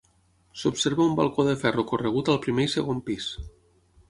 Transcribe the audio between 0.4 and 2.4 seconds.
S'observa un balcó de ferro corregut